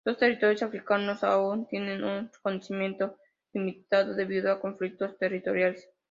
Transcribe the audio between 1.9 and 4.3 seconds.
un reconocimiento limitado